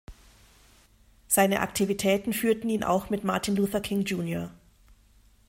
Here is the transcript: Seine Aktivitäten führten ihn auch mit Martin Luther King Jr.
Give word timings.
Seine 1.27 1.59
Aktivitäten 1.59 2.33
führten 2.33 2.69
ihn 2.71 2.83
auch 2.83 3.11
mit 3.11 3.23
Martin 3.23 3.55
Luther 3.55 3.81
King 3.81 4.01
Jr. 4.03 4.49